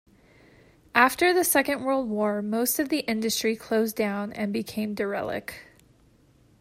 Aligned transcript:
After 0.95 1.31
the 1.31 1.43
Second 1.43 1.83
World 1.83 2.09
War 2.09 2.41
most 2.41 2.79
of 2.79 2.89
the 2.89 3.01
industry 3.01 3.55
closed 3.55 3.95
down 3.95 4.33
and 4.33 4.51
became 4.51 4.95
derelict. 4.95 5.53